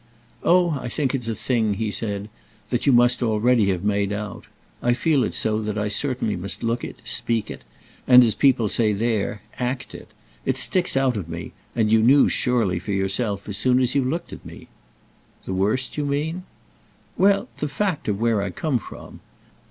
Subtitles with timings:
[0.41, 2.27] "Oh I think it's a thing," he said,
[2.71, 4.45] "that you must already have made out.
[4.81, 7.63] I feel it so that I certainly must look it, speak it,
[8.07, 10.07] and, as people say there, 'act' it.
[10.43, 14.03] It sticks out of me, and you knew surely for yourself as soon as you
[14.03, 14.69] looked at me."
[15.45, 16.45] "The worst, you mean?"
[17.15, 19.19] "Well, the fact of where I come from.